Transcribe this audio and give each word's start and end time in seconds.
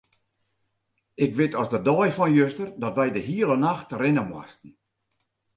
Ik 1.25 1.31
wit 1.37 1.53
as 1.61 1.69
de 1.73 1.79
dei 1.87 2.09
fan 2.17 2.31
juster 2.39 2.69
dat 2.83 2.93
wy 2.97 3.07
de 3.15 3.23
hiele 3.29 3.57
nacht 3.65 3.89
rinne 4.01 4.23
moasten. 4.31 4.71